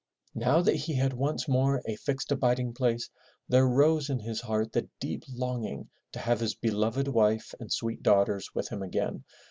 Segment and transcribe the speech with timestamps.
[0.33, 3.07] Now that he had once more a fixed abiding place,
[3.47, 8.01] there rose in his heart the deep longing to have his beloved wife and sweet
[8.01, 9.25] daughters with him again.